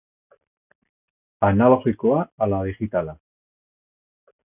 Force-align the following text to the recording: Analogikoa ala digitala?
Analogikoa 1.49 2.25
ala 2.47 2.65
digitala? 2.73 3.19